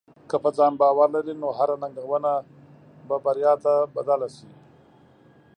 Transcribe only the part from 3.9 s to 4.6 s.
بدل شي.